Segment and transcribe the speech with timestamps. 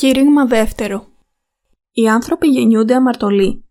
[0.00, 1.06] Κήρυγμα δεύτερο.
[1.92, 3.64] Οι άνθρωποι γεννιούνται αμαρτωλοί.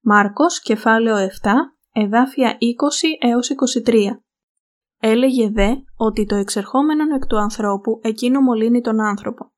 [0.00, 1.50] Μάρκος, κεφάλαιο 7,
[1.92, 3.50] εδάφια 20 έως
[3.86, 3.94] 23.
[5.00, 9.52] Έλεγε δε ότι το εξερχόμενον εκ του ανθρώπου εκείνο μολύνει τον άνθρωπο.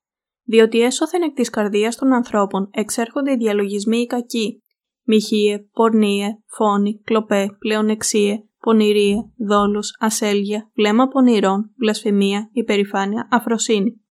[0.45, 4.63] Διότι έσωθεν εκ της καρδίας των ανθρώπων εξέρχονται οι διαλογισμοί οι κακοί,
[5.03, 9.17] μοιχείε, πορνίε, φόνοι, κλοπέ, πλεονεξίε, πονηρίε,
[9.49, 14.05] δόλους, ασέλγια, βλέμμα πονηρών, βλασφημία, υπερηφάνεια, αφροσύνη.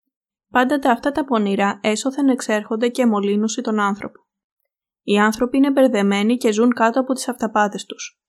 [0.56, 4.27] Πάντα τα αυτά τα πονηρά έσωθεν εξέρχονται και μολύνουσι τον άνθρωπο.
[5.02, 8.20] Οι άνθρωποι είναι μπερδεμένοι και ζουν κάτω από τις αυταπάτες τους.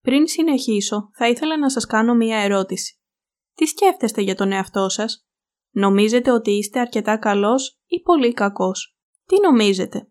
[0.00, 3.00] Πριν συνεχίσω, θα ήθελα να σας κάνω μία ερώτηση.
[3.54, 5.26] Τι σκέφτεστε για τον εαυτό σας;
[5.70, 10.08] Νομίζετε ότι είστε αρκετά καλός ή πολύ κακός; Τι νομίζετε;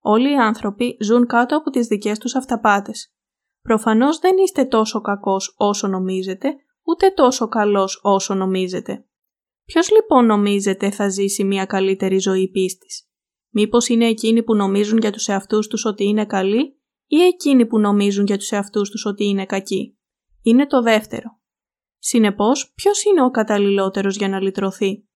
[0.00, 3.14] Όλοι οι άνθρωποι ζουν κάτω από τις δικές τους αυταπάτες.
[3.62, 9.05] Προφανώς δεν είστε τόσο κακός όσο νομίζετε, ούτε τόσο καλός όσο νομίζετε.
[9.66, 13.08] Ποιος λοιπόν νομίζετε θα ζήσει μια καλύτερη ζωή πίστης;
[13.50, 17.78] Μήπως είναι εκείνοι που νομίζουν για τους εαυτούς τους ότι είναι καλοί ή εκείνοι που
[17.78, 19.98] νομίζουν για τους εαυτούς τους ότι είναι κακοί;
[20.42, 21.40] Είναι το δεύτερο.
[21.98, 25.08] Συνεπώς, ποιος είναι ο καταλληλότερος για να λυτρωθεί;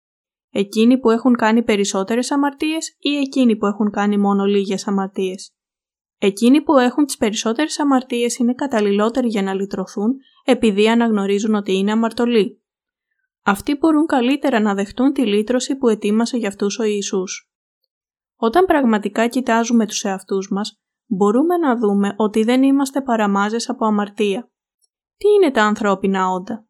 [0.51, 5.53] Εκείνοι που έχουν κάνει περισσότερες αμαρτίες ή εκείνοι που έχουν κάνει μόνο λίγες αμαρτίες;
[6.17, 11.91] Εκείνοι που έχουν τις περισσότερες αμαρτίες είναι καταλληλότεροι για να λυτρωθούν επειδή αναγνωρίζουν ότι είναι
[11.91, 12.63] αμαρτωλοί.
[13.49, 17.51] Αυτοί μπορούν καλύτερα να δεχτούν τη λύτρωση που ετοίμασε για αυτούς ο Ιησούς.
[18.35, 24.51] Όταν πραγματικά κοιτάζουμε τους εαυτούς μας, μπορούμε να δούμε ότι δεν είμαστε παραμάζες από αμαρτία.
[25.17, 26.67] Τι είναι τα ανθρώπινα όντα;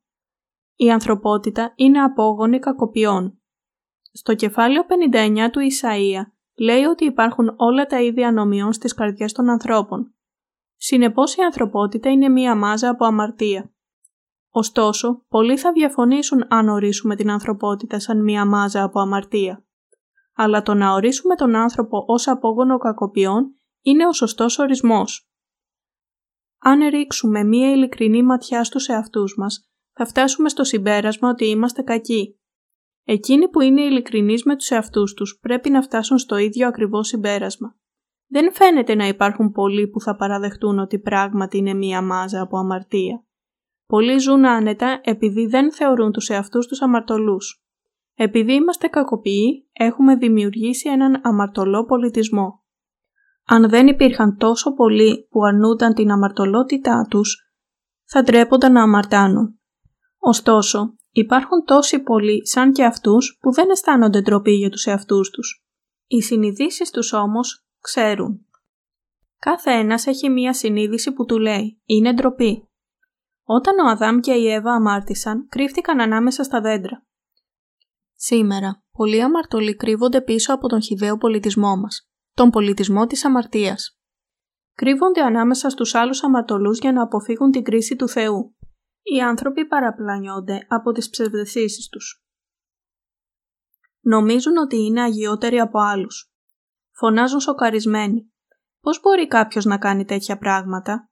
[0.75, 3.41] Η ανθρωπότητα είναι απόγονη κακοποιών.
[4.11, 6.21] Στο κεφάλαιο 59 του Ισαΐα
[6.59, 10.15] λέει ότι υπάρχουν όλα τα είδη ανομιών στις καρδιές των ανθρώπων.
[10.75, 13.73] Συνεπώς η ανθρωπότητα είναι μία μάζα από αμαρτία.
[14.51, 19.65] Ωστόσο, πολλοί θα διαφωνήσουν αν ορίσουμε την ανθρωπότητα σαν μία μάζα από αμαρτία.
[20.33, 25.29] Αλλά το να ορίσουμε τον άνθρωπο ως απόγονο κακοποιών είναι ο σωστός ορισμός.
[26.59, 32.39] Αν ρίξουμε μία ειλικρινή ματιά στους εαυτούς μας, θα φτάσουμε στο συμπέρασμα ότι είμαστε κακοί.
[33.03, 37.75] Εκείνοι που είναι ειλικρινείς με τους εαυτούς τους πρέπει να φτάσουν στο ίδιο ακριβώς συμπέρασμα.
[38.27, 43.23] Δεν φαίνεται να υπάρχουν πολλοί που θα παραδεχτούν ότι πράγματι είναι μία μάζα από αμαρτία.
[43.89, 47.63] Πολλοί ζουν άνετα επειδή δεν θεωρούν τους εαυτούς τους αμαρτωλούς.
[48.15, 52.63] Επειδή είμαστε κακοποιοί, έχουμε δημιουργήσει έναν αμαρτωλό πολιτισμό.
[53.45, 57.51] Αν δεν υπήρχαν τόσο πολλοί που αρνούνταν την αμαρτωλότητά τους,
[58.05, 59.59] θα ντρέπονταν να αμαρτάνουν.
[60.17, 65.65] Ωστόσο, υπάρχουν τόσοι πολλοί σαν και αυτούς που δεν αισθάνονται ντροπή για τους εαυτούς τους.
[66.07, 68.45] Οι συνειδήσεις τους όμως ξέρουν.
[69.39, 72.68] Κάθε ένας έχει μία συνείδηση που του λέει «είναι ντροπή».
[73.51, 77.05] Όταν ο Αδάμ και η Εύα αμάρτησαν, κρύφτηκαν ανάμεσα στα δέντρα.
[78.13, 83.99] Σήμερα, πολλοί αμαρτωλοί κρύβονται πίσω από τον χιδαίο πολιτισμό μας, τον πολιτισμό της αμαρτίας.
[84.73, 88.55] Κρύβονται ανάμεσα στους άλλους αμαρτωλούς για να αποφύγουν την κρίση του Θεού.
[89.01, 92.23] Οι άνθρωποι παραπλανιόνται από τις ψευδεσίσεις τους.
[93.99, 96.33] Νομίζουν ότι είναι αγιότεροι από άλλους.
[96.91, 98.33] Φωνάζουν σοκαρισμένοι.
[98.79, 101.08] Πώς μπορεί κάποιος να κάνει τέτοια πράγματα;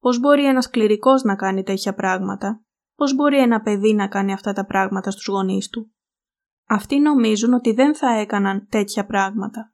[0.00, 4.52] Πώς μπορεί ένας κληρικός να κάνει τέτοια πράγματα, πώς μπορεί ένα παιδί να κάνει αυτά
[4.52, 5.92] τα πράγματα στους γονείς του;
[6.68, 9.72] Αυτοί νομίζουν ότι δεν θα έκαναν τέτοια πράγματα.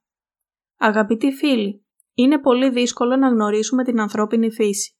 [0.77, 4.95] Αγαπητοί φίλοι, είναι πολύ δύσκολο να γνωρίσουμε την ανθρώπινη φύση.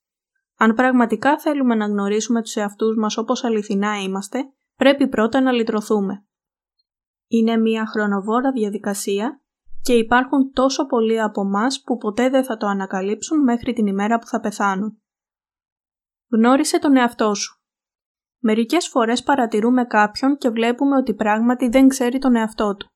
[0.58, 4.40] Αν πραγματικά θέλουμε να γνωρίσουμε τους εαυτούς μας όπως αληθινά είμαστε,
[4.76, 6.26] πρέπει πρώτα να λυτρωθούμε.
[7.28, 9.42] Είναι μια χρονοβόρα διαδικασία
[9.82, 14.20] και υπάρχουν τόσο πολλοί από εμά που ποτέ δεν θα το ανακαλύψουν μέχρι την ημέρα
[14.20, 15.02] που θα πεθάνουν.
[16.32, 17.62] Γνώρισε τον εαυτό σου.
[18.40, 22.88] Μερικές φορές παρατηρούμε κάποιον και βλέπουμε ότι πράγματι δεν ξέρει τον εαυτό του.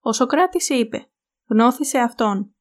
[0.00, 1.10] Ο Σοκράτης είπε
[1.48, 2.54] «Γνώθησε αυτόν».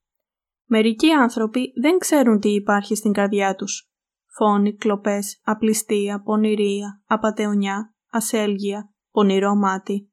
[0.68, 3.90] Μερικοί άνθρωποι δεν ξέρουν τι υπάρχει στην καρδιά τους.
[4.38, 10.12] Φόνοι, κλοπές, απληστία, πονηρία, απατεωνιά, ασέλγεια, πονηρό μάτι.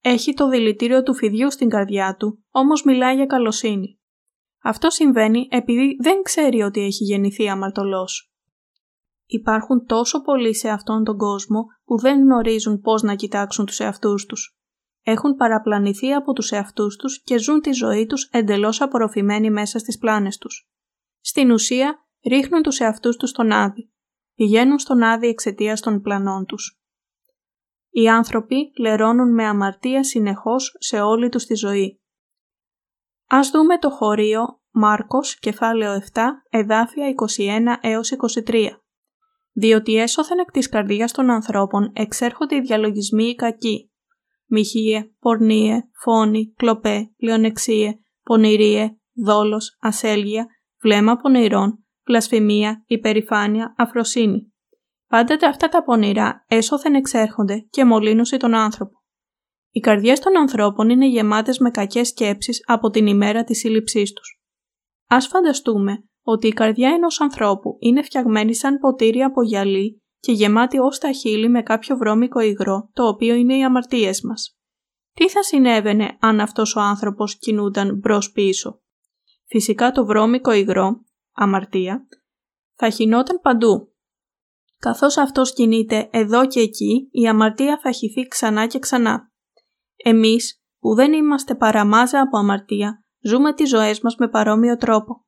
[0.00, 3.98] Έχει το δηλητήριο του φιδιού στην καρδιά του, όμως μιλάει για καλοσύνη.
[4.62, 8.33] Αυτό συμβαίνει επειδή δεν ξέρει ότι έχει γεννηθεί αμαρτωλός.
[9.26, 14.26] Υπάρχουν τόσο πολλοί σε αυτόν τον κόσμο που δεν γνωρίζουν πώς να κοιτάξουν τους εαυτούς
[14.26, 14.58] τους.
[15.02, 19.98] Έχουν παραπλανηθεί από τους εαυτούς τους και ζουν τη ζωή τους εντελώς απορροφημένοι μέσα στις
[19.98, 20.68] πλάνες τους.
[21.20, 23.92] Στην ουσία, ρίχνουν τους εαυτούς τους στον άδει.
[24.34, 26.78] Πηγαίνουν στον άδει εξαιτίας των πλανών τους.
[27.90, 32.00] Οι άνθρωποι λερώνουν με αμαρτία συνεχώς σε όλη τους τη ζωή.
[33.28, 38.83] Ας δούμε το χωρίο Μάρκος, κεφάλαιο 7, εδάφια 21 έως 23
[39.54, 43.90] διότι έσωθεν εκ της καρδίας των ανθρώπων εξέρχονται οι διαλογισμοί οι κακοί,
[44.46, 47.92] μοιχείε, πορνίε, φόνη, κλοπέ, πλεονεξίε,
[48.22, 50.46] πονηρίε, δόλος, ασέλγεια,
[50.82, 54.52] βλέμμα πονηρών, βλασφημία, υπερηφάνεια, αφροσύνη.
[55.06, 59.02] Πάντοτε αυτά τα πονηρά έσωθεν εξέρχονται και μολύνουσι τον άνθρωπο.
[59.70, 64.40] Οι καρδιές των ανθρώπων είναι γεμάτες με κακές σκέψεις από την ημέρα της σύλληψής τους.
[65.06, 70.78] Ας φανταστούμε ότι η καρδιά ενός ανθρώπου είναι φτιαγμένη σαν ποτήρι από γυαλί και γεμάτη
[70.78, 74.56] ως τα χείλη με κάποιο βρώμικο υγρό, το οποίο είναι οι αμαρτίες μας.
[75.12, 78.80] Τι θα συνέβαινε αν αυτός ο άνθρωπος κινούνταν μπρος πίσω;
[79.46, 82.06] Φυσικά το βρώμικο υγρό, αμαρτία,
[82.74, 83.92] θα χινόταν παντού.
[84.78, 89.32] Καθώς αυτός κινείται εδώ και εκεί, η αμαρτία θα χυθεί ξανά και ξανά.
[89.96, 95.23] Εμείς, που δεν είμαστε παραμάζα από αμαρτία, ζούμε τις ζωές μας με παρόμοιο τρόπο.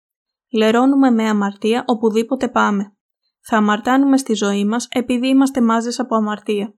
[0.57, 2.97] Λερώνουμε με αμαρτία οπουδήποτε πάμε.
[3.41, 6.75] Θα αμαρτάνουμε στη ζωή μας επειδή είμαστε μάζες από αμαρτία.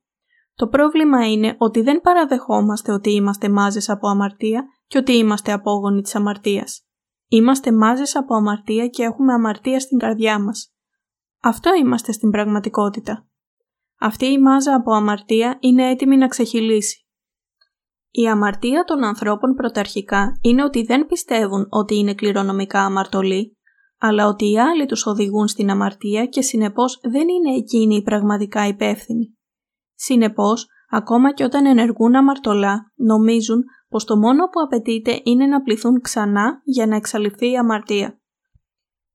[0.54, 6.02] Το πρόβλημα είναι ότι δεν παραδεχόμαστε ότι είμαστε μάζες από αμαρτία και ότι είμαστε απόγονοι
[6.02, 6.86] της αμαρτίας.
[7.28, 10.72] Είμαστε μάζες από αμαρτία και έχουμε αμαρτία στην καρδιά μας.
[11.42, 13.26] Αυτό είμαστε στην πραγματικότητα.
[14.00, 17.06] Αυτή η μάζα από αμαρτία είναι έτοιμη να ξεχυλήσει.
[18.10, 23.57] Η αμαρτία των ανθρώπων πρωταρχικά είναι ότι δεν πιστεύουν ότι είναι κληρονομικά αμαρτωλοί,
[23.98, 28.66] αλλά ότι οι άλλοι τους οδηγούν στην αμαρτία και συνεπώς δεν είναι εκείνοι οι πραγματικά
[28.66, 29.36] υπεύθυνοι.
[29.94, 36.00] Συνεπώς, ακόμα και όταν ενεργούν αμαρτωλά, νομίζουν πως το μόνο που απαιτείται είναι να πληθούν
[36.00, 38.20] ξανά για να εξαλειφθεί η αμαρτία.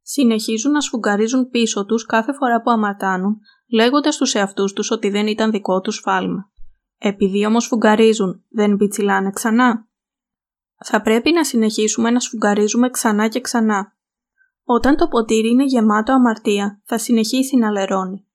[0.02, 3.40] Συνεχίζουν να σφουγγαρίζουν πίσω τους κάθε φορά που αμαρτάνουν,
[3.72, 6.52] λέγοντας στους εαυτούς τους ότι δεν ήταν δικό τους φάλμα.
[6.98, 9.88] Επειδή όμως σφουγγαρίζουν, δεν πιτσιλάνε ξανά.
[10.86, 13.93] Θα πρέπει να συνεχίσουμε να σφουγγαρίζουμε ξανά και ξανά.
[14.64, 18.28] Όταν το ποτήρι είναι γεμάτο αμαρτία, θα συνεχίσει να λερώνει.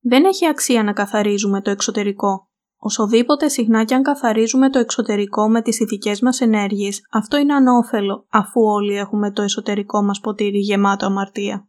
[0.00, 2.50] Δεν έχει αξία να καθαρίζουμε το εξωτερικό.
[2.76, 8.26] Οσοδήποτε συχνά και αν καθαρίζουμε το εξωτερικό με τις ηθικές μας ενέργειες, αυτό είναι ανώφελο
[8.30, 11.68] αφού όλοι έχουμε το εσωτερικό μας ποτήρι γεμάτο αμαρτία.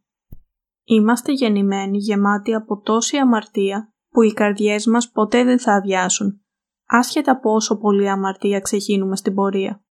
[0.84, 6.42] Είμαστε γεννημένοι γεμάτοι από τόση αμαρτία που οι καρδιές μας ποτέ δεν θα αδειάσουν,
[6.88, 9.83] άσχετα πόσο πολύ αμαρτία ξεχύνουμε στην πορεία.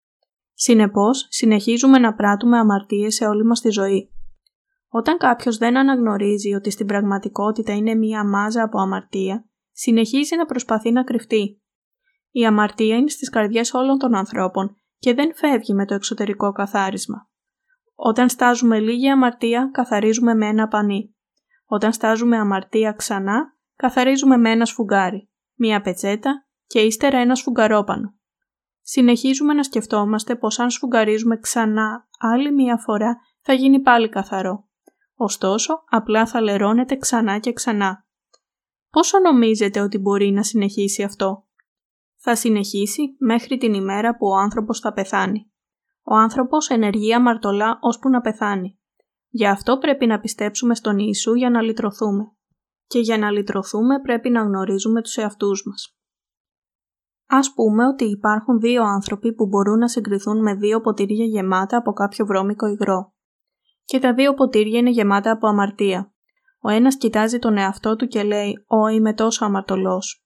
[0.64, 4.10] Συνεπώς, συνεχίζουμε να πράττουμε αμαρτίες σε όλη μας τη ζωή.
[4.88, 10.90] Όταν κάποιος δεν αναγνωρίζει ότι στην πραγματικότητα είναι μία μάζα από αμαρτία, συνεχίζει να προσπαθεί
[10.92, 11.62] να κρυφτεί.
[12.30, 17.30] Η αμαρτία είναι στις καρδιές όλων των ανθρώπων και δεν φεύγει με το εξωτερικό καθάρισμα.
[17.94, 21.14] Όταν στάζουμε λίγη αμαρτία, καθαρίζουμε με ένα πανί.
[21.64, 28.14] Όταν στάζουμε αμαρτία ξανά, καθαρίζουμε με ένα σφουγγάρι, μία πετσέτα και ύστερα ένα σφουγγαρόπανο.
[28.82, 34.68] Συνεχίζουμε να σκεφτόμαστε πως αν σφουγγαρίζουμε ξανά άλλη μία φορά θα γίνει πάλι καθαρό.
[35.14, 38.06] Ωστόσο, απλά θα λερώνεται ξανά και ξανά.
[38.90, 41.46] Πόσο νομίζετε ότι μπορεί να συνεχίσει αυτό;
[42.16, 45.52] Θα συνεχίσει μέχρι την ημέρα που ο άνθρωπος θα πεθάνει.
[46.02, 48.78] Ο άνθρωπος ενεργεί αμαρτωλά ώσπου να πεθάνει.
[49.28, 52.24] Γι' αυτό πρέπει να πιστέψουμε στον Ιησού για να λυτρωθούμε.
[52.86, 55.96] Και για να λυτρωθούμε πρέπει να γνωρίζουμε τους εαυτούς μας.
[57.34, 61.92] Ας πούμε ότι υπάρχουν δύο άνθρωποι που μπορούν να συγκριθούν με δύο ποτήρια γεμάτα από
[61.92, 63.12] κάποιο βρώμικο υγρό.
[63.84, 66.14] Και τα δύο ποτήρια είναι γεμάτα από αμαρτία.
[66.60, 70.24] Ο ένας κοιτάζει τον εαυτό του και λέει «Ω, είμαι τόσο αμαρτωλός».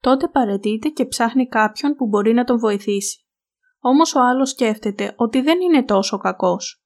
[0.00, 3.26] Τότε παρετείται και ψάχνει κάποιον που μπορεί να τον βοηθήσει.
[3.80, 6.84] Όμως ο άλλος σκέφτεται ότι δεν είναι τόσο κακός.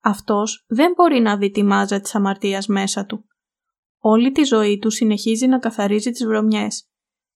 [0.00, 3.24] Αυτός δεν μπορεί να δει τη μάζα της αμαρτίας μέσα του.
[3.98, 6.89] Όλη τη ζωή του συνεχίζει να καθαρίζει τις βρωμιές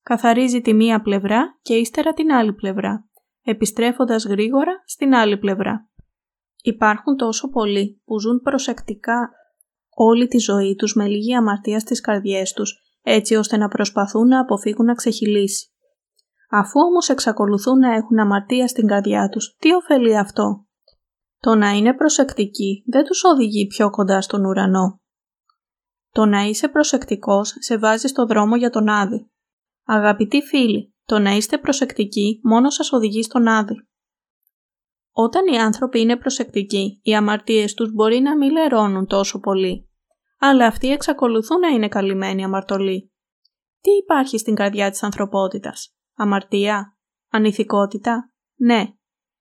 [0.05, 3.09] Καθαρίζει τη μία πλευρά και ύστερα την άλλη πλευρά,
[3.43, 5.89] επιστρέφοντας γρήγορα στην άλλη πλευρά.
[6.63, 9.31] Υπάρχουν τόσο πολλοί που ζουν προσεκτικά
[9.95, 14.41] όλη τη ζωή τους με λίγη αμαρτία στις καρδιές τους, έτσι ώστε να προσπαθούν να
[14.41, 15.69] αποφύγουν να ξεχυλήσει.
[16.51, 20.67] Αφού όμως εξακολουθούν να έχουν αμαρτία στην καρδιά τους, τι ωφελεί αυτό;
[21.39, 25.01] Το να είναι προσεκτικοί δεν τους οδηγεί πιο κοντά στον ουρανό.
[26.11, 29.29] Το να είσαι προσεκτικός σε βάζει στο δρόμο για τον Άδη.
[29.87, 33.75] Αγαπητοί φίλοι, το να είστε προσεκτικοί μόνο σας οδηγεί στον άδει.
[35.11, 39.89] Όταν οι άνθρωποι είναι προσεκτικοί, οι αμαρτίες τους μπορεί να μην λερώνουν τόσο πολύ,
[40.39, 43.13] αλλά αυτοί εξακολουθούν να είναι καλυμμένοι αμαρτωλοί.
[43.81, 46.99] Τι υπάρχει στην καρδιά της ανθρωπότητας; Αμαρτία;
[47.31, 48.85] Ανηθικότητα; Ναι.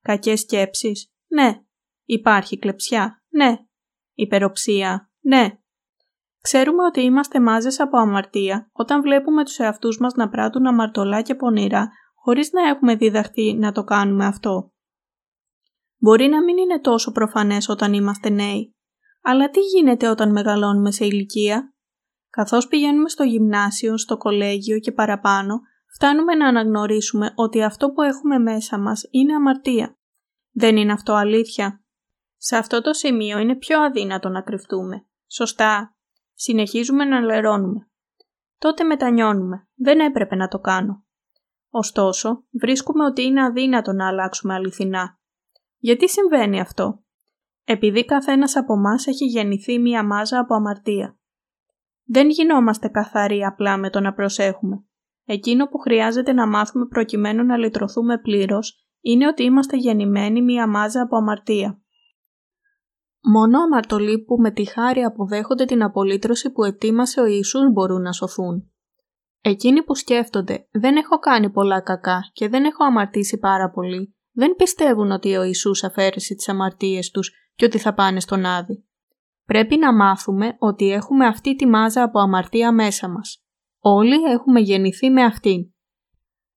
[0.02, 1.62] Κακές σκέψεις; Ναι.
[2.06, 3.58] Υπάρχει κλεψιά; Ναι.
[4.14, 5.58] Υπεροψία; Ναι.
[6.44, 11.36] Ξέρουμε ότι είμαστε μάζες από αμαρτία όταν βλέπουμε τους εαυτούς μας να πράττουν αμαρτωλά και
[11.36, 14.72] πονηρά χωρίς να έχουμε διδαχθεί να το κάνουμε αυτό.
[15.98, 18.76] Μπορεί να μην είναι τόσο προφανές όταν είμαστε νέοι,
[19.22, 21.74] αλλά τι γίνεται όταν μεγαλώνουμε σε ηλικία;
[22.30, 25.62] Καθώς πηγαίνουμε στο γυμνάσιο, στο κολέγιο και παραπάνω,
[25.94, 29.98] φτάνουμε να αναγνωρίσουμε ότι αυτό που έχουμε μέσα μας είναι αμαρτία.
[30.52, 31.84] Δεν είναι αυτό αλήθεια;
[32.38, 35.06] Σε αυτό το σημείο είναι πιο αδύνατο να κρυφτούμε.
[35.28, 35.93] Σωστά.
[36.34, 37.88] Συνεχίζουμε να λερώνουμε.
[38.58, 39.68] Τότε μετανιώνουμε.
[39.76, 41.06] Δεν έπρεπε να το κάνω.
[41.70, 45.20] Ωστόσο, βρίσκουμε ότι είναι αδύνατο να αλλάξουμε αληθινά.
[45.78, 47.04] Γιατί συμβαίνει αυτό;
[47.64, 51.18] Επειδή καθένας από εμάς έχει γεννηθεί μία μάζα από αμαρτία.
[52.04, 54.86] Δεν γινόμαστε καθαροί απλά με το να προσέχουμε.
[55.26, 61.02] Εκείνο που χρειάζεται να μάθουμε προκειμένου να λυτρωθούμε πλήρως είναι ότι είμαστε γεννημένοι μία μάζα
[61.02, 61.83] από αμαρτία.
[63.26, 68.12] Μόνο αμαρτωλοί που με τη χάρη αποδέχονται την απολύτρωση που ετοίμασε ο Ιησούς μπορούν να
[68.12, 68.72] σωθούν.
[69.42, 74.56] Εκείνοι που σκέφτονται «δεν έχω κάνει πολλά κακά και δεν έχω αμαρτήσει πάρα πολύ», δεν
[74.56, 78.86] πιστεύουν ότι ο Ιησούς αφαίρεσε τις αμαρτίες τους και ότι θα πάνε στον Άδη.
[79.46, 83.44] Πρέπει να μάθουμε ότι έχουμε αυτή τη μάζα από αμαρτία μέσα μας.
[83.80, 85.74] Όλοι έχουμε γεννηθεί με αυτήν.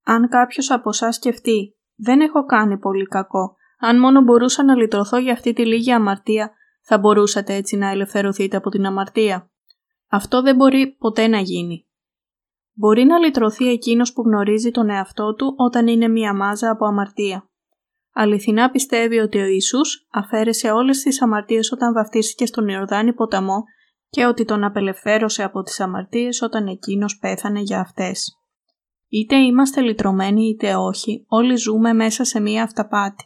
[0.04, 5.18] Αν κάποιος από εσάς σκεφτεί «δεν έχω κάνει πολύ κακό», αν μόνο μπορούσα να λυτρωθώ
[5.18, 6.50] για αυτή τη λίγη αμαρτία,
[6.82, 9.50] θα μπορούσατε έτσι να ελευθερωθείτε από την αμαρτία.
[10.08, 11.86] Αυτό δεν μπορεί ποτέ να γίνει.
[12.72, 17.50] Μπορεί να λυτρωθεί εκείνος που γνωρίζει τον εαυτό του όταν είναι μία μάζα από αμαρτία.
[18.12, 23.64] Αληθινά πιστεύει ότι ο Ιησούς αφαίρεσε όλες τις αμαρτίες όταν βαφτίστηκε στον Ιορδάνη ποταμό
[24.08, 28.36] και ότι τον απελευθέρωσε από τις αμαρτίες όταν εκείνος πέθανε για αυτές.
[29.08, 33.24] Είτε είμαστε λυτρωμένοι είτε όχι, όλοι ζούμε μέσα σε μία αυταπάτη.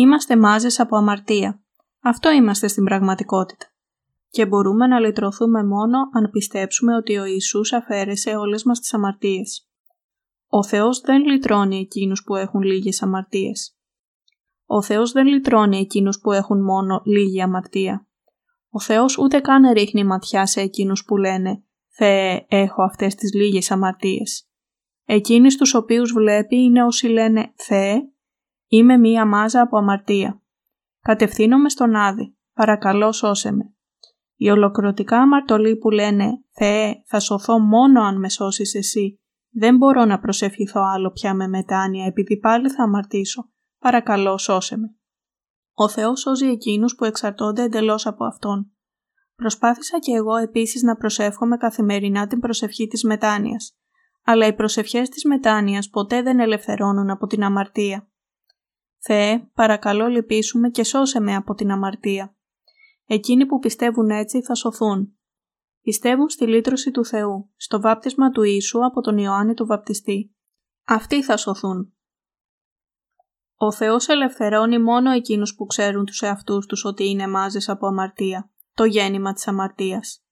[0.00, 1.62] Είμαστε μάζες από αμαρτία.
[2.00, 3.66] Αυτό είμαστε στην πραγματικότητα.
[4.30, 9.68] Και μπορούμε να λυτρωθούμε μόνο αν πιστέψουμε ότι ο Ιησούς αφαίρεσε όλες μας τις αμαρτίες.
[10.48, 13.76] Ο Θεός δεν λυτρώνει εκείνους που έχουν λίγες αμαρτίες.
[14.66, 18.06] Ο Θεός δεν λυτρώνει εκείνους που έχουν μόνο λίγη αμαρτία.
[18.70, 23.70] Ο Θεός ούτε καν ρίχνει ματιά σε εκείνους που λένε «Θεέ, έχω αυτές τις λίγες
[23.70, 24.48] αμαρτίες».
[25.04, 28.12] Εκείνοι στους οποίους βλέπει είναι όσοι λένε «Θεέ,
[28.68, 30.42] είμαι μία μάζα από αμαρτία».
[31.00, 32.36] Κατευθύνομαι στον Άδη.
[32.54, 33.72] Παρακαλώ σώσε με.
[34.34, 39.20] Οι ολοκληρωτικά αμαρτωλοί που λένε «Θεέ, θα σωθώ μόνο αν με σώσεις εσύ»,
[39.50, 43.50] δεν μπορώ να προσευχηθώ άλλο πια με μετάνοια επειδή πάλι θα αμαρτήσω.
[43.78, 44.94] Παρακαλώ σώσε με.
[45.74, 48.72] Ο Θεός σώζει εκείνους που εξαρτώνται εντελώς από Αυτόν.
[49.34, 53.78] Προσπάθησα και εγώ επίσης να προσεύχομαι καθημερινά την προσευχή της μετάνοιας,
[54.24, 58.08] αλλά οι προσευχές της μετάνοιας ποτέ δεν ελευθερώνουν από την αμαρτία.
[58.98, 62.36] Θεέ, παρακαλώ λυπήσουμε και σώσε με από την αμαρτία.
[63.06, 65.12] Εκείνοι που πιστεύουν έτσι θα σωθούν.
[65.82, 70.34] Πιστεύουν στη λύτρωση του Θεού, στο βάπτισμα του Ιησού από τον Ιωάννη του Βαπτιστή.
[70.84, 71.92] Αυτοί θα σωθούν.
[73.56, 78.50] Ο Θεός ελευθερώνει μόνο εκείνους που ξέρουν τους εαυτούς τους ότι είναι μάζες από αμαρτία,
[78.74, 80.24] το γέννημα της αμαρτίας.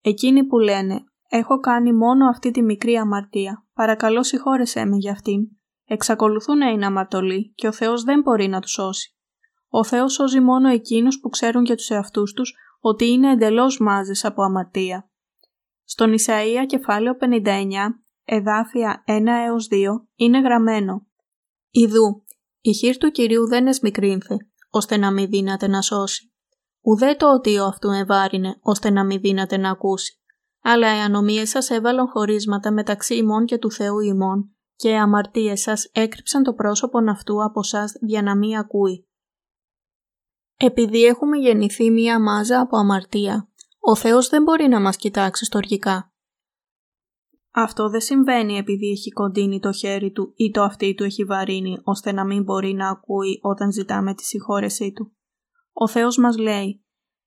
[0.00, 5.48] Εκείνοι που λένε «Έχω κάνει μόνο αυτή τη μικρή αμαρτία, παρακαλώ συγχώρεσέ με για αυτήν»,
[5.84, 9.16] εξακολουθούν να είναι αμαρτωλοί και ο Θεός δεν μπορεί να τους σώσει.
[9.68, 14.24] Ο Θεός σώζει μόνο εκείνους που ξέρουν για τους εαυτούς τους ότι είναι εντελώς μάζες
[14.24, 15.10] από αμαρτία.
[15.84, 17.44] Στον Ισαΐα κεφάλαιο 59,
[18.24, 19.76] εδάφια 1 έως 2,
[20.14, 21.06] είναι γραμμένο
[21.70, 22.24] «Ιδού,
[22.60, 24.36] η χείρ του Κυρίου δεν εσμικρύνθη,
[24.70, 26.32] ώστε να μην δύναται να σώσει.
[26.80, 30.18] Ουδέ το οτίο αυτού ευάρινε, ώστε να μην δύναται να ακούσει.
[30.62, 35.60] Αλλά οι ανομίες σας έβαλαν χωρίσματα μεταξύ ημών και του Θεού ημών, και οι αμαρτίες
[35.60, 39.08] σας έκρυψαν το πρόσωπον αυτού από σας για να μην ακούει.
[40.56, 46.12] Επειδή έχουμε γεννηθεί μία μάζα από αμαρτία, ο Θεός δεν μπορεί να μας κοιτάξει στοργικά.
[47.50, 51.78] Αυτό δεν συμβαίνει επειδή έχει κοντίνει το χέρι του ή το αυτί του έχει βαρύνει
[51.84, 55.16] ώστε να μην μπορεί να ακούει όταν ζητάμε τη συγχώρεσή του.
[55.72, 56.84] Ο Θεός μας λέει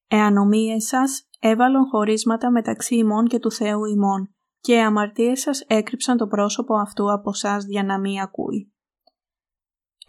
[0.08, 5.62] «Εάν ομοίες σας έβαλον χωρίσματα μεταξύ ημών και του Θεού ημών και οι αμαρτίες σας
[5.68, 8.72] έκρυψαν το πρόσωπο αυτού από σας για να μην ακούει».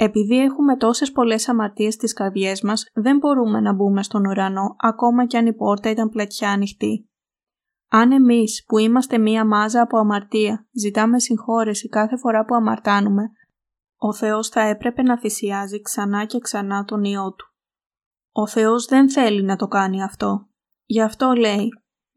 [0.01, 5.27] Επειδή έχουμε τόσες πολλές αμαρτίες στις καρδιές μας, δεν μπορούμε να μπούμε στον ουρανό ακόμα
[5.27, 7.09] κι αν η πόρτα ήταν πλατιά ανοιχτή.
[7.91, 13.31] Αν εμείς που είμαστε μία μάζα από αμαρτία ζητάμε συγχώρεση κάθε φορά που αμαρτάνουμε,
[13.97, 17.55] ο Θεός θα έπρεπε να θυσιάζει ξανά και ξανά τον Υιό Του.
[18.33, 20.49] Ο Θεός δεν θέλει να το κάνει αυτό.
[20.85, 21.69] Γι' αυτό λέει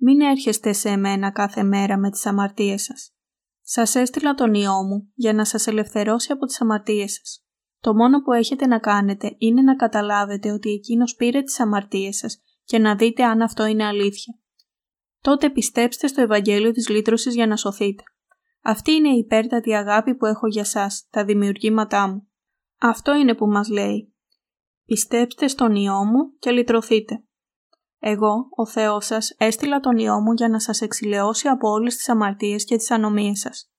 [0.03, 3.13] «Μην έρχεστε σε εμένα κάθε μέρα με τις αμαρτίες σας.
[3.62, 7.46] Σας έστειλα τον Υιό μου για να σας ελευθερώσει από τις αμαρτίες σας.
[7.79, 12.41] Το μόνο που έχετε να κάνετε είναι να καταλάβετε ότι Εκείνος πήρε τις αμαρτίες σας
[12.63, 14.41] και να δείτε αν αυτό είναι αλήθεια
[15.22, 18.03] τότε πιστέψτε στο Ευαγγέλιο της λύτρωσης για να σωθείτε.
[18.62, 22.27] Αυτή είναι η υπέρτατη αγάπη που έχω για σας, τα δημιουργήματά μου.
[22.79, 24.15] Αυτό είναι που μας λέει.
[24.86, 27.24] Πιστέψτε στον Υιό μου και λυτρωθείτε.
[28.03, 32.10] Εγώ, ο Θεός σας, έστειλα τον Υιό μου για να σας εξηλαιώσει από όλες τις
[32.10, 33.72] αμαρτίες και τις ανομίες σας.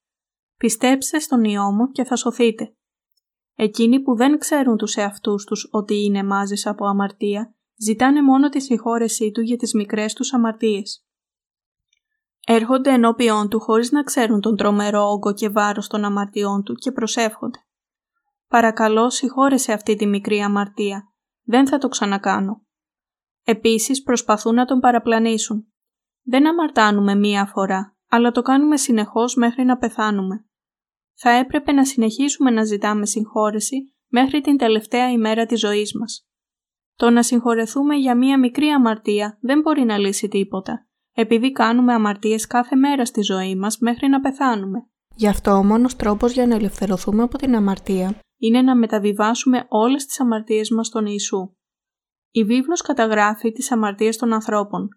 [0.57, 2.77] Πιστέψτε στον Υιό μου και θα σωθείτε.
[3.55, 8.61] Εκείνοι που δεν ξέρουν τους εαυτούς τους ότι είναι μάζες από αμαρτία, ζητάνε μόνο τη
[8.61, 11.07] συγχώρεσή του για τις μικρές τους αμαρτίες.
[12.47, 16.93] Έρχονται ενώπιον του χωρίς να ξέρουν τον τρομερό όγκο και βάρος των αμαρτιών του και
[16.93, 17.59] προσεύχονται.
[18.49, 21.13] Παρακαλώ συγχώρεσε αυτή τη μικρή αμαρτία.
[21.43, 22.67] Δεν θα το ξανακάνω.
[23.45, 25.73] Επίσης προσπαθούν να τον παραπλανήσουν.
[26.23, 30.47] Δεν αμαρτάνουμε μία φορά, αλλά το κάνουμε συνεχώς μέχρι να πεθάνουμε.
[31.15, 36.27] Θα έπρεπε να συνεχίσουμε να ζητάμε συγχώρεση μέχρι την τελευταία ημέρα της ζωής μας.
[36.95, 42.47] Το να συγχωρεθούμε για μία μικρή αμαρτία δεν μπορεί να λύσει τίποτα, επειδή κάνουμε αμαρτίες
[42.47, 44.87] κάθε μέρα στη ζωή μας μέχρι να πεθάνουμε.
[45.15, 50.07] Γι' αυτό ο μόνος τρόπος για να ελευθερωθούμε από την αμαρτία είναι να μεταβιβάσουμε όλες
[50.07, 51.55] τις αμαρτίες μας στον Ιησού.
[52.35, 54.89] Η βίβλος καταγράφει τις αμαρτίες των ανθρώπων.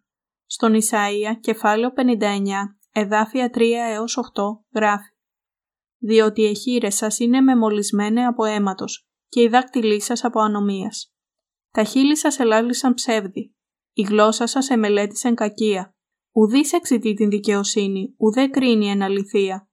[0.46, 5.10] Στον Ισαΐα, κεφάλαιο 59, εδάφια 3 έως 8, γράφει
[5.98, 11.14] «Διότι οι εχείρες σας είναι μεμολισμένε από αίματος και οι δάκτυλοί σας από ανομίας.
[11.72, 13.56] Τα χείλη σας ελάλησαν ψεύδι,
[13.94, 15.96] η γλώσσα σας εμελέτησαν κακία.
[16.32, 19.70] Ουδής εξητεί την δικαιοσύνη, ουδέ κρίνει εν αληθεία.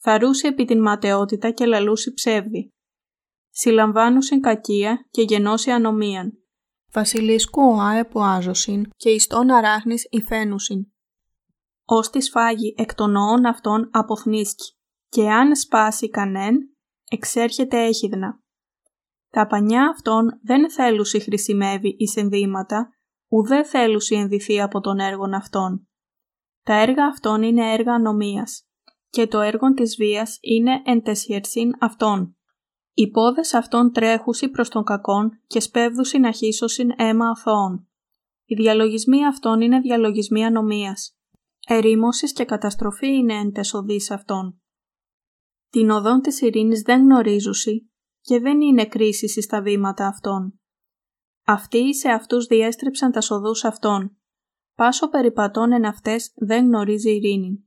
[0.00, 2.72] Θαρούσε επί την ματαιότητα και λαλούσε ψεύδι.
[3.50, 6.43] Συλλαμβάνουσιν κακία και γενώσει ανομίαν.
[6.94, 10.86] Βασιλίσκου ο άεπο άζωσιν και εις τον αράχνης υφαίνουσιν.
[11.84, 14.76] Ως τη φάγη εκ των νόων αυτών αποθνίσκει
[15.08, 16.56] και αν σπάσει κανέν,
[17.10, 18.40] εξέρχεται έχιδνα.
[19.30, 22.88] Τα πανιά αυτών δεν θέλουσι χρησιμεύει εις ενδύματα,
[23.28, 25.88] ουδέ θέλουσι ενδυθεί από τον έργον αυτών.
[26.62, 28.66] Τα έργα αυτών είναι έργα ανομίας
[29.10, 32.36] και το έργο της βίας είναι εν τεσχερσίν αυτών.
[32.96, 37.88] Οι πόδες αυτών τρέχουσι προς τον κακόν και σπέβδουσι να χύσωσιν αίμα αθώων.
[38.44, 41.16] Οι διαλογισμοί αυτών είναι διαλογισμοί ανομίας.
[41.66, 44.60] Ερήμωσης και καταστροφή είναι εν τεσοδείς αυτών.
[45.70, 47.90] Την οδόν της ειρήνης δεν γνωρίζουσι
[48.20, 50.60] και δεν είναι κρίση στα βήματα αυτών.
[51.44, 54.16] Αυτοί σε αυτούς διέστρεψαν τα σοδούς αυτών.
[54.74, 57.63] Πάσο περιπατών εν αυτές δεν γνωρίζει ειρήνη.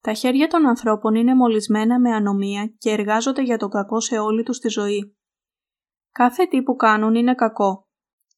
[0.00, 4.42] Τα χέρια των ανθρώπων είναι μολυσμένα με ανομία και εργάζονται για το κακό σε όλη
[4.42, 5.16] τους τη ζωή.
[6.12, 7.88] Κάθε τι που κάνουν είναι κακό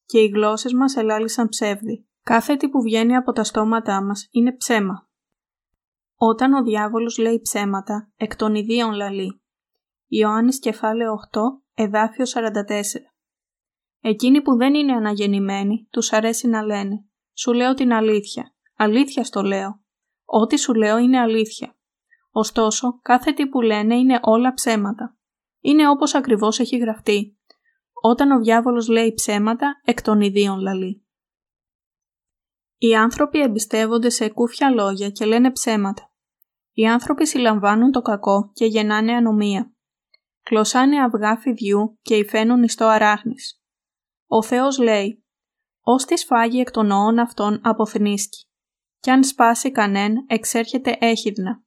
[0.05, 2.07] και οι γλώσσες μας ελάλησαν ψεύδι.
[2.23, 5.09] Κάθε τι που βγαίνει από τα στόματά μας είναι ψέμα.
[6.15, 9.41] Όταν ο διάβολος λέει ψέματα, εκ των ιδίων λαλεί.
[10.07, 11.39] Ιωάννης κεφάλαιο 8,
[11.73, 12.41] εδάφιο 44.
[14.01, 19.41] Εκείνοι που δεν είναι αναγεννημένοι, τους αρέσει να λένε «Σου λέω την αλήθεια, αλήθεια στο
[19.41, 19.80] λέω,
[20.31, 21.75] ό,τι σου λέω είναι αλήθεια».
[22.31, 25.17] Ωστόσο, κάθε τι που λένε είναι όλα ψέματα.
[25.59, 27.39] Είναι όπως ακριβώς έχει γραφτεί.
[28.03, 31.05] Όταν ο διάβολος λέει ψέματα, εκ των ιδίων λαλεί.
[32.77, 36.11] Οι άνθρωποι εμπιστεύονται σε κούφια λόγια και λένε ψέματα.
[36.71, 39.73] Οι άνθρωποι συλλαμβάνουν το κακό και γεννάνε ανομία.
[40.43, 43.61] Κλωσάνε αυγά φιδιού και υφαίνουν ιστό αράχνης.
[44.27, 45.25] Ο Θεός λέει
[45.81, 48.50] «Ως τη φάγει εκ των νόων αυτών αποθνίσκει,
[49.01, 51.63] κι αν σπάσει κανέν εξέρχεται έχιδνα».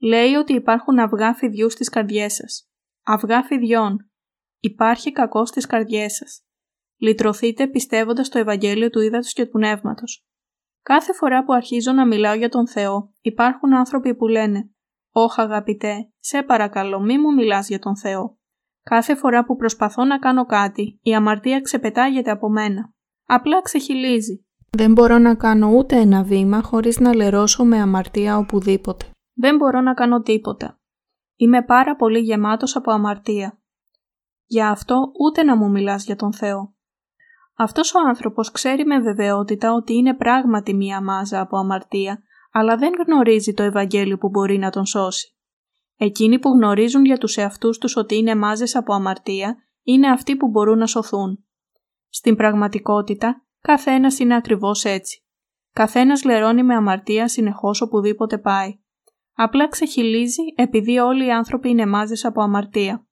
[0.00, 2.68] Λέει ότι υπάρχουν αυγά φιδιού στις καρδιές σας.
[3.04, 4.10] Αυγά φιδιών.
[4.60, 6.42] Υπάρχει κακό στις καρδιές σας.
[6.96, 10.26] Λυτρωθείτε πιστεύοντας το Ευαγγέλιο του Ήδατος και του Πνεύματος.
[10.82, 14.70] Κάθε φορά που αρχίζω να μιλάω για τον Θεό, υπάρχουν άνθρωποι που λένε
[15.10, 18.38] «Όχ αγαπητέ, σε παρακαλώ μη μου μιλάς για τον Θεό».
[18.82, 22.92] Κάθε φορά που προσπαθώ να κάνω κάτι, η αμαρτία ξεπετάγεται από μένα.
[23.24, 24.46] Απλά ξεχυλίζει.
[24.70, 29.10] Δεν μπορώ να κάνω ούτε ένα βήμα χωρίς να λερώσω με αμαρτία οπουδήποτε.
[29.34, 30.80] Δεν μπορώ να κάνω τίποτα.
[31.36, 33.58] Είμαι πάρα πολύ γεμάτος από αμαρτία.
[34.46, 36.74] Γι' αυτό ούτε να μου μιλάς για τον Θεό.
[37.56, 42.92] Αυτός ο άνθρωπος ξέρει με βεβαιότητα ότι είναι πράγματι μία μάζα από αμαρτία, αλλά δεν
[43.06, 45.36] γνωρίζει το Ευαγγέλιο που μπορεί να τον σώσει.
[45.96, 50.48] Εκείνοι που γνωρίζουν για τους εαυτούς τους ότι είναι μάζες από αμαρτία, είναι αυτοί που
[50.48, 51.44] μπορούν να σωθούν.
[52.08, 55.22] Στην πραγματικότητα, καθένας είναι ακριβώς έτσι.
[55.72, 58.78] Καθένας λερώνει με αμαρτία συνεχώς οπουδήποτε πάει.
[59.34, 63.06] Απλά ξεχυλίζει επειδή όλοι οι άνθρωποι είναι μάζες από αμαρτία.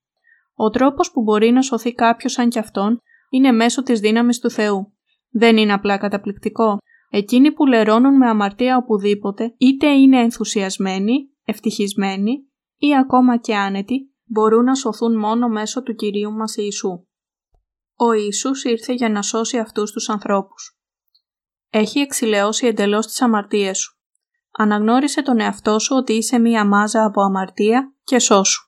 [0.55, 4.51] Ο τρόπος που μπορεί να σωθεί κάποιος σαν κι αυτόν είναι μέσω της δύναμης του
[4.51, 4.93] Θεού.
[5.31, 6.79] Δεν είναι απλά καταπληκτικό.
[7.11, 12.33] Εκείνοι που λερώνουν με αμαρτία οπουδήποτε, είτε είναι ενθουσιασμένοι, ευτυχισμένοι
[12.77, 17.07] ή ακόμα και άνετοι, μπορούν να σωθούν μόνο μέσω του Κυρίου μας Ιησού.
[17.99, 20.79] Ο Ιησούς ήρθε για να σώσει αυτούς τους ανθρώπους.
[21.71, 23.99] Έχει εξηλαιώσει εντελώς τις αμαρτίες σου.
[24.51, 28.66] Αναγνώρισε τον εαυτό σου ότι είσαι μία μάζα από αμαρτία και σώσου.